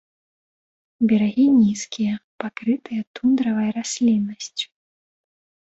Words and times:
Берагі 1.11 1.45
нізкія, 1.57 2.13
пакрытыя 2.45 3.01
тундравай 3.19 3.69
расліннасцю. 3.79 4.67